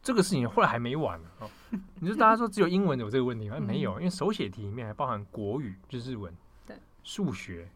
[0.00, 1.28] 这个事情后来还没完呢。
[1.40, 1.50] 哦，
[1.98, 3.58] 你说大家说只有英文有这个问题吗？
[3.58, 6.32] 没有，因为手写题里面还包含国语，就是日文，
[6.64, 7.68] 对，数学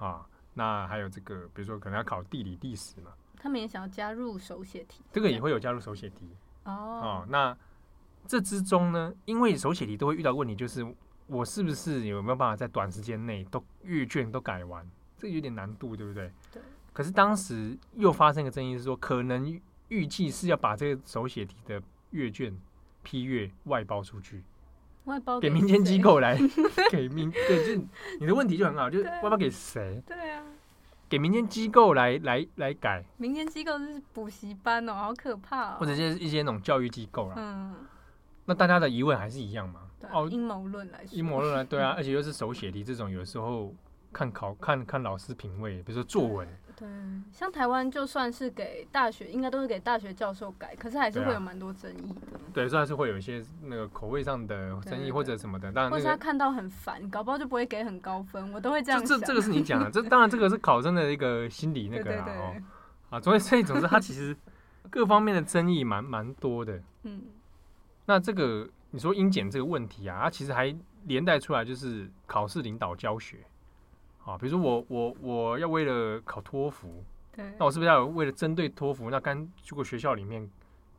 [0.00, 0.26] 啊，
[0.58, 3.12] 那还有这个，比如说可能要考地理、历史嘛。
[3.38, 6.26] 他们也想要加入手写题，这个也会有加入手写题。
[6.64, 7.56] 哦，哦，那
[8.26, 10.84] 这之中呢，因为手写题都会遇到问题，就是
[11.26, 14.84] 我是不是有没有办法在短时间内都阅卷都改完？
[15.18, 16.32] 这个有点难度，对不对？
[16.50, 16.62] 对。
[16.92, 22.58] 可是当时又发生一个争议，是说可能预计是要把这个手写题的阅卷
[23.02, 24.42] 批阅外包出去，
[25.06, 26.38] 外包给民间机构来
[26.92, 27.82] 给民对，就
[28.20, 30.02] 你的问题就很好，就是外包给谁？
[30.06, 30.42] 对啊。
[31.08, 35.76] 给民间机构来来来改，民间机构是补习班哦，好可怕哦。
[35.78, 37.34] 或者是一些那种教育机构啦。
[37.36, 37.74] 嗯。
[38.44, 39.82] 那大家的疑问还是一样嘛？
[40.12, 41.16] 哦，阴谋论来说。
[41.16, 43.72] 阴谋论来，对啊， 而且又是手写题这种，有时候
[44.12, 46.48] 看考看看老师品味，比如说作文。
[46.78, 46.86] 对，
[47.32, 52.38] 像台湾就算是给大学，应该都是给大学教授改，可是还是会有蛮多争议的。
[52.52, 55.72] 对，所以还是会有一些那个口味上的争议或者什么的。
[55.72, 58.52] 当然，或者他看到很烦，搞不好就不会给很高分。
[58.52, 59.18] 我都会这样想。
[59.18, 62.54] 这这个是你讲的，这当然这个是考生的一个心理那个啦 哦。
[63.08, 64.36] 啊，所以所以总之，他其实
[64.90, 66.78] 各方面的争议蛮蛮多的。
[67.04, 67.22] 嗯。
[68.04, 73.38] 那这个你说英检这个问题啊，它其实还连带出来就是考试领导教学。
[74.26, 80.46] 啊，比如说我我我要为了考托福，对，那我是不是要为了针对托福，那干去过学校里面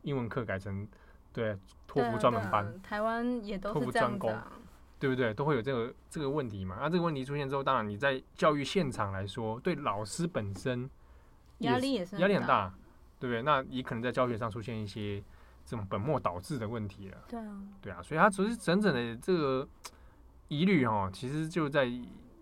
[0.02, 0.84] 英文课改成
[1.32, 4.50] 对托福专门班，台湾也都是这样子啊。
[5.00, 5.32] 对不对？
[5.32, 6.78] 都会有这个这个问题嘛。
[6.80, 10.90] 那这个问题出现之后，当然你在教育现场来说，对老师本身
[11.58, 12.74] 压力也是压力很大，
[13.20, 13.42] 对不对？
[13.42, 15.22] 那你可能在教学上出现一些
[15.64, 17.18] 这种本末倒置的问题了。
[17.28, 19.68] 对啊，对啊，所以他只是整整的这个
[20.48, 21.88] 疑虑哈，其实就在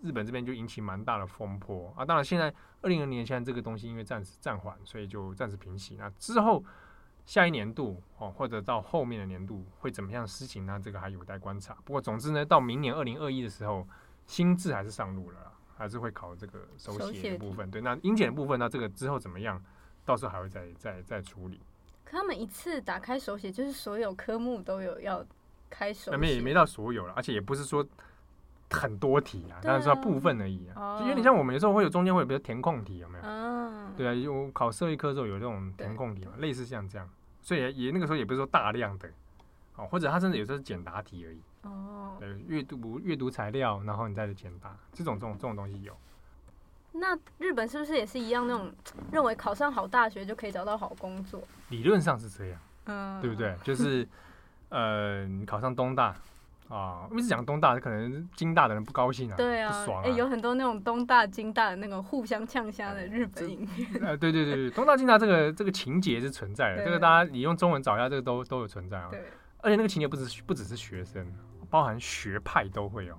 [0.07, 2.05] 日本这边就引起蛮大的风波啊。
[2.05, 2.47] 当然，现在
[2.83, 5.97] 二零二零年现在这个东西因为暂时暂缓，所以就暂时平息。
[5.97, 6.65] 那之后。
[7.27, 10.81] 下一年度哦，或者到后面的年度会怎么样施行呢？
[10.81, 11.77] 这个还有待观察。
[11.85, 13.85] 不过总之呢，到明年二零二一的时候，
[14.29, 17.69] 新制还是上路了，还是会考这个手写的部分。
[17.69, 19.61] 对，那英检的部分那，这个之后怎么样？
[20.05, 21.61] 到时候还会再再再处理。
[22.05, 25.27] 可他们一次打开手写，就是所有科目都有要
[25.69, 26.11] 开手写？
[26.13, 27.85] 那边也没到所有了，而且也不是说
[28.71, 30.75] 很多题啊，但是说部分而已啊。
[30.77, 33.25] 哦、就有点像我们有时候会有中间会有比如填空题，有没有？
[33.25, 37.09] 嗯，对啊，有考社会科的时候有这种填空题嘛，类似像这样。
[37.41, 39.09] 所以也那个时候也不是说大量的，
[39.77, 41.41] 哦，或者他甚至有时候是简答题而已。
[41.63, 45.97] 哦，对，阅读阅读材料，然后你再去简答，这种这种这种东西有。
[46.93, 48.73] 那日本是不是也是一样那种
[49.13, 51.43] 认为考上好大学就可以找到好工作？
[51.69, 53.55] 理论上是这样，嗯，对不对？
[53.63, 54.09] 就是
[54.71, 56.17] 呃，你考上东大。
[56.69, 60.05] 啊，我们是讲东大，可能京大的人不高兴啊，对啊，不爽啊。
[60.05, 63.89] 哎、欸，有很多那种东大、京大的那个互相呛虾的日本影片。
[64.03, 69.09] 呃， 对对对对，东大、京大这个 这个情节是存在的，这个大家你用中文找一下，这个都都有存在啊。
[69.13, 69.23] 对，
[69.59, 71.25] 而且那个情节不只不只是学生，
[71.71, 73.17] 包含学派都会有。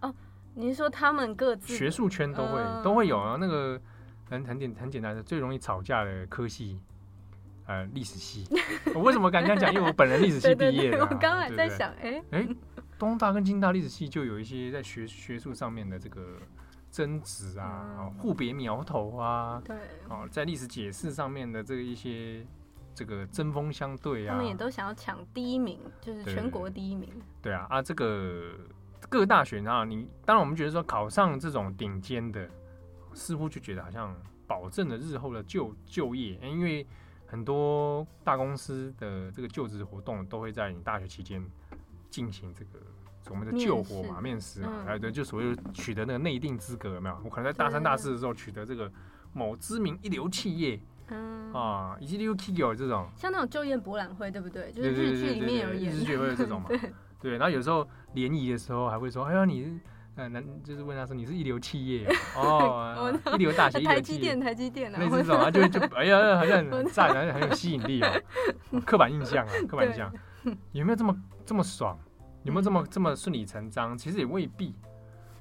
[0.00, 0.14] 哦，
[0.54, 3.38] 你是说他们各自学术圈都会、嗯、都会有啊？
[3.40, 3.80] 那个
[4.28, 6.78] 很很简很简单的，最容易吵架的科系，
[7.66, 8.44] 呃，历史系。
[8.94, 9.72] 我为什么敢这样讲？
[9.72, 10.74] 因为我本人历史系毕业的、啊。
[10.74, 12.38] 对对对，我刚才在想，哎哎。
[12.38, 12.56] 欸欸
[13.02, 16.38] 东大跟京大历史系就有一些在学学术上面的这个
[16.88, 19.76] 争执啊，嗯、互别苗头啊，对，
[20.08, 22.46] 哦，在历史解释上面的这个一些
[22.94, 27.10] 这个针锋相对啊，他们也都想要抢第一名，就是全国第一名。
[27.42, 28.52] 对，对啊，啊，这个
[29.08, 32.48] 各大学啊，你当然我们觉得说考上这种顶尖的，
[33.14, 36.86] 似乎就觉得好像保证了日后的就就业，因为
[37.26, 41.44] 很多大公司的这个就职活动都会在你大学期间
[42.12, 42.78] 进行这个。
[43.30, 47.16] 我们的救火嘛，面试嘛，哎，对，就所谓取得那个内定资格，有没有？
[47.24, 48.90] 我可能在大三、大四的时候取得这个
[49.32, 51.50] 某知名一流企业，嗯。
[51.54, 54.70] 啊，以及一流企业这种，像那种就业博览会，对不对？
[54.72, 56.68] 就是日剧里面有演，日剧会有这种嘛？
[57.22, 59.80] 对，然后有时候联谊的时候还会说，哎呀，你
[60.16, 62.06] 嗯，男就是问他说，你是一流企业？
[62.36, 70.12] 哦，一流大学，台积电，台积电，类似这种啊，就就 哎呀，好像很赞，好像很有吸引力哦，刻板印象啊，刻板印象，
[70.72, 71.98] 有没有这么这么爽？
[72.44, 73.96] 有没有这么这么顺理成章？
[73.96, 74.74] 其实也未必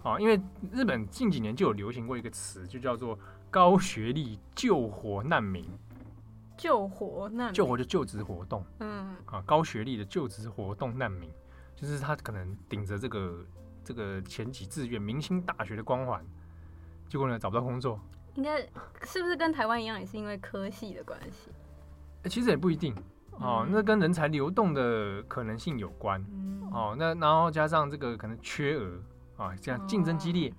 [0.04, 0.40] 啊，因为
[0.72, 3.18] 日本近几年就有流行过一个词，就叫做
[3.50, 5.66] 高学历救活难民。
[6.58, 11.28] 救活难民，救活就就职活动，嗯啊，高学历的就职活动难民，
[11.76, 13.46] 就是他可能顶着这个
[13.84, 16.24] 这个前几志愿明星大学的光环，
[17.10, 18.00] 结果呢找不到工作。
[18.36, 18.60] 应该
[19.04, 21.50] 是不是跟台湾一样，也是因为科系的关系？
[22.24, 22.96] 欸，其实也不一定。
[23.42, 26.24] 哦，那跟人才流动的可能性有关。
[26.32, 29.00] 嗯、哦，那然后加上这个可能缺额
[29.36, 30.54] 啊，这样竞争激烈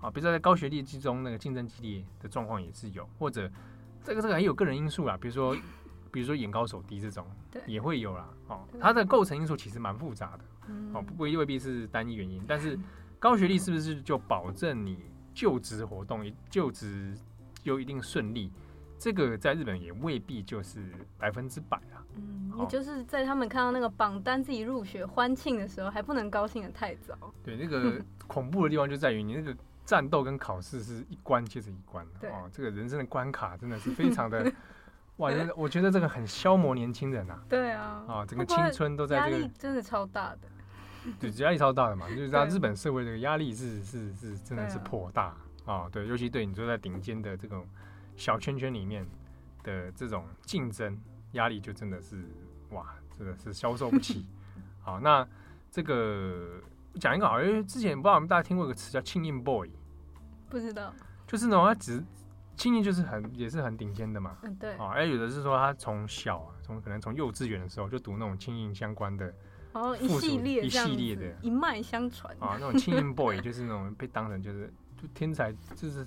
[0.00, 3.50] 啊，比如说在高学历之中，那个竞争激烈的状况也是有，或者
[4.02, 5.54] 这个这个还有个人因素啊，比如说
[6.10, 7.26] 比如说眼高手低这种，
[7.66, 8.28] 也会有啦。
[8.48, 10.44] 哦，它的构成因素其实蛮复杂的。
[10.94, 12.78] 哦，不未必是单一原因，但是
[13.18, 14.98] 高学历是不是就保证你
[15.34, 17.14] 就职活动就职
[17.64, 18.50] 有一定顺利？
[18.98, 20.80] 这个在日本也未必就是
[21.18, 22.02] 百分之百啊。
[22.16, 27.16] 嗯，也就是在他们看到那个榜单自己入学欢庆的时候，还不能高兴的太早。
[27.42, 34.50] 对，那个 恐怖的地方就在于你那个战斗跟考试是一关接着一关的哦，这个人生的关卡真的是非常的，
[35.18, 37.42] 哇，我觉得这个很消磨年轻人、啊。
[37.48, 40.48] 对啊，啊，整个青春都在这个压力真的超大的。
[41.20, 45.88] 对，压力超大的嘛， 就是在日本社会这个压力是是是真的是颇大啊，啊。
[45.92, 47.66] 对，尤其对你坐在顶尖的这种
[48.16, 49.06] 小圈圈里面
[49.62, 50.98] 的这种竞争。
[51.34, 52.24] 压力就真的是
[52.70, 54.24] 哇，真的是消受不起。
[54.80, 55.26] 好，那
[55.68, 56.60] 这个
[57.00, 59.68] 讲一个好，因为之前不知道我们大家听过一个词叫“庆应 boy”，
[60.48, 60.94] 不知道，
[61.26, 62.00] 就是那种，他只
[62.56, 64.38] 庆应就是很也是很顶尖的嘛。
[64.44, 64.74] 嗯，对。
[64.74, 69.34] 啊，哎，有的是说他从小啊，从可能从幼稚园的时候就读那种庆应相关的，
[69.72, 76.06] 哦，一系列一系列的，一脉相传啊，那种庆应 boy 就是那种被当成就是就天才，就是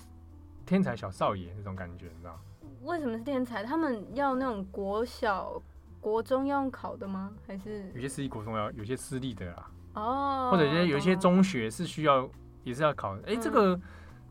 [0.68, 2.38] 天才小少爷那种感觉，你知道。
[2.84, 3.64] 为什么是天才？
[3.64, 5.60] 他们要那种国小、
[6.00, 7.32] 国中要用考的吗？
[7.48, 9.72] 还是有些私立国中要，有些私立的啦。
[9.94, 12.30] 哦，或者有些有些中学是需要，
[12.64, 13.22] 也是要考的。
[13.24, 13.82] 哎、欸，这个、嗯、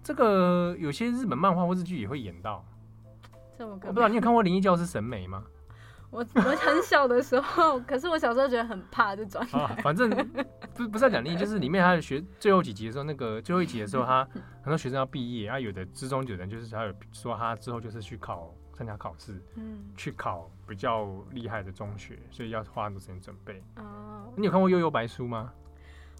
[0.02, 2.64] 这个有些日本漫画或日剧也会演到。
[3.58, 5.42] 这么，我不知道你有看过《灵异教师审美》吗？
[6.16, 9.58] 我 我很小的时候，可是我小时候觉得很怕，就转台。
[9.58, 10.08] 啊，反正
[10.74, 14.26] 不不是讲你，就是里面他的学最后几集的时候，那个最后一集的时候，他
[14.64, 23.62] 很多学生要毕业啊，有的之中有人就是他有说他之后就是去考参加考试，嗯，去考比较厉害的中学，所以要花很多时间准备。
[23.76, 25.52] 哦，你有看过《悠悠白书》吗？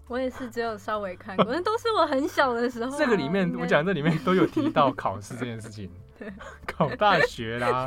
[0.07, 2.97] 我也是只有稍微看过，那都是我很小的时候啊。
[2.97, 6.31] 这个里面我讲这里面都有提到考试这件事情， 对，
[6.65, 7.85] 考大学啦，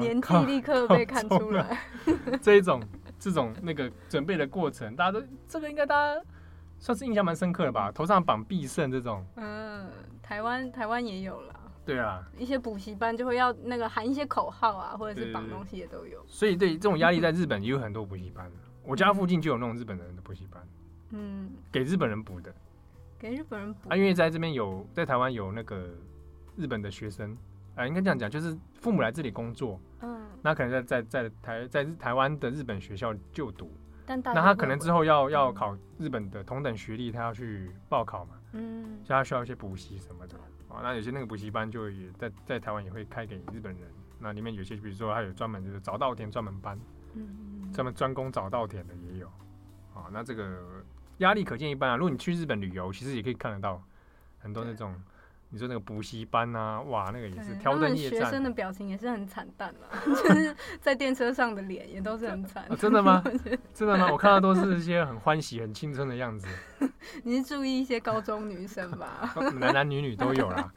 [0.00, 1.78] 年纪立刻被看出来。
[2.42, 2.82] 这一种
[3.18, 6.20] 这种那个准备的过程，大家都这个应该大家
[6.78, 7.90] 算是印象蛮深刻的吧？
[7.92, 9.88] 头上绑必胜这种，嗯，
[10.22, 11.54] 台湾台湾也有啦。
[11.84, 16.22] 对啊，一些补习班就会要那个喊一些口号啊，或者是绑东西也都有。
[16.26, 18.50] 所以对这种压力，在日本也有很多补习班。
[18.84, 20.62] 我家附近就有那种日本人的补习班。
[21.12, 22.54] 嗯，给日本人补的，
[23.18, 25.88] 给日本人补啊，因为在这边有在台湾有那个
[26.56, 27.34] 日本的学生
[27.78, 33.72] 啊，应该这样讲，就是父母来这里工作，嗯，那可能在在在台在台湾的日本学校就读，
[34.04, 40.36] 但那他可能之后要要考日本的同等学历，他要去报考嘛，嗯，所以他需要一些补习什么的
[40.68, 46.78] 啊，那有些那个补习班就也在在台湾也会开给日本人，那里面有些比如说他有专门就是早稻田专门班，
[47.14, 49.28] 嗯，专门专攻早稻田的也有，
[49.94, 50.84] 啊，那这个。
[51.18, 51.96] 压力可见一斑啊！
[51.96, 53.82] 如果你去日本旅游，其实也可以看得到
[54.38, 54.94] 很多那种，
[55.50, 58.20] 你说那个补习班啊，哇，那个也是挑灯夜战。
[58.20, 62.64] 学生的表情也是很惨淡嘛， 就是在电车上的脸也都是很惨。
[62.68, 62.76] 哦。
[62.76, 63.22] 真的吗？
[63.72, 64.08] 真的吗？
[64.12, 66.46] 我看到都是一些很欢喜、很青春的样子。
[67.24, 69.34] 你是注意一些高中女生吧？
[69.58, 70.70] 男男女女都有啦。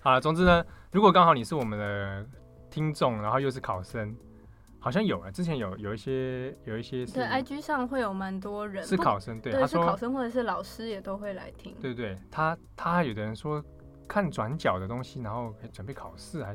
[0.00, 2.26] 好了，总之呢，如果刚好你是我们的
[2.70, 4.14] 听众，然后又是考生。
[4.82, 11.72] 好像有啊，之前有有一些有一些对，IG 上会有蛮多人是考生，对，对他说是考生或者是老师也都会来听。
[11.80, 13.64] 对对，他他有的人说
[14.08, 16.50] 看转角的东西，然后准备考试还，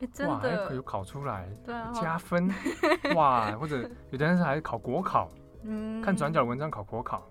[0.00, 2.52] 欸、真的哇还可以考出来，对啊，加分
[3.16, 5.30] 哇，或者有的人是还考国考，
[5.62, 7.26] 嗯，看转角的文章考国考，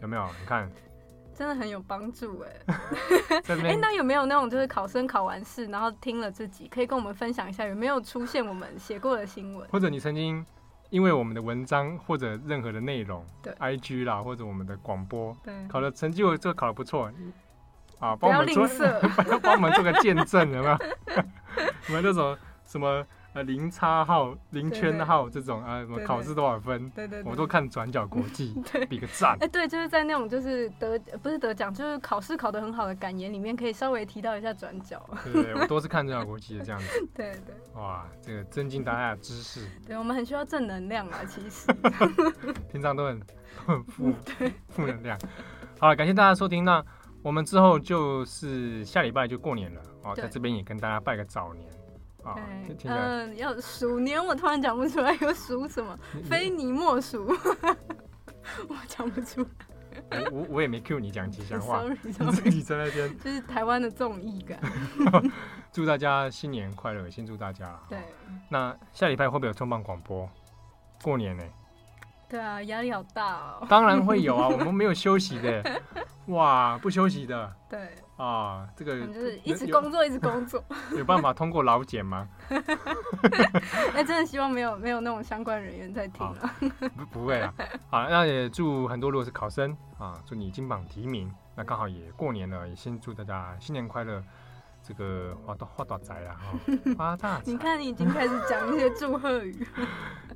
[0.00, 0.24] 有没有？
[0.40, 0.70] 你看。
[1.38, 2.74] 真的很有帮助哎！
[3.46, 9.68] 哎、 欸，那有没有那种就是考生考完试，然后听了自己，可以跟我们分享一下有没有出现我们写过的新闻？
[9.68, 10.44] 或者你曾经
[10.90, 17.08] 因为我们的文章或者任何的内容，对，IG 啦，或者我们的广播，对，考的成绩我这个考的不错
[18.00, 18.66] 啊，帮我们做，
[19.40, 20.76] 帮我们做个见证，有没有？
[21.86, 23.06] 我们那种什么？
[23.42, 26.88] 零差号、零圈号这种啊，什么考试多少分？
[26.90, 28.54] 对对，我都看转角国际，
[28.88, 29.36] 比个赞。
[29.40, 35.04] 哎，对，就是在那种就是得不是得奖，就是考试考得很好的感言里面，可以稍微提到一下转角。
[35.24, 37.08] 对对，我都是看转角国际的这样子。
[37.14, 37.54] 对对。
[37.74, 39.66] 哇，这个增进大家的知识。
[39.86, 41.66] 对，我们很需要正能量啊，其实。
[42.70, 43.26] 平常都很都
[43.66, 44.12] 很负
[44.68, 45.18] 负能量。
[45.80, 46.64] 好了，感谢大家收听。
[46.64, 46.84] 那
[47.22, 51.68] 我们之后就是下礼拜就过年了哦，在这边也跟大家拜个早年。
[52.24, 55.98] 嗯，呃、要鼠年，我突然讲不出来，有鼠什么？
[56.28, 57.26] 非你莫属，
[58.68, 59.48] 我讲不出来。
[60.10, 63.18] 我我我也没 cue 你讲吉祥话， 你自己在那边。
[63.18, 64.60] 就是台湾的综艺感。
[65.72, 67.78] 祝大家新年快乐，先祝大家。
[67.88, 67.98] 对。
[68.48, 70.28] 那下礼拜会不会有重磅广播？
[71.02, 71.42] 过年呢？
[72.28, 73.66] 对啊，压力好大哦。
[73.68, 75.80] 当然会有啊，我们没有休息的。
[76.26, 77.52] 哇，不休息的。
[77.68, 77.88] 对。
[78.18, 80.62] 啊，这个就是一直工作，一直工作。
[80.98, 82.28] 有办法通过劳检吗？
[83.94, 86.54] 哎，真的希望没有没有那种相关人员在听啊。
[86.96, 87.54] 不不会啊。
[87.88, 91.32] 好，那也祝很多如果是考生啊，祝你金榜题名。
[91.54, 94.22] 那刚好也过年了，也先祝大家新年快乐。
[94.80, 96.38] 这个发大发大财了哈，
[96.96, 97.42] 发大财。
[97.50, 99.66] 你看，你已经开始讲一些祝贺语。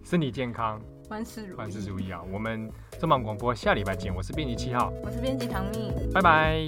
[0.04, 0.80] 身体健康。
[1.08, 2.20] 万事如意，万事如意啊！
[2.30, 6.64] 我们重磅广播下礼拜见，我是编辑七号，我是编辑唐蜜，拜拜。